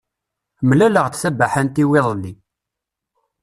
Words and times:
Mlaleɣ-d 0.67 1.13
tabaḥant-iw 1.21 1.89
iḍelli. 1.99 2.33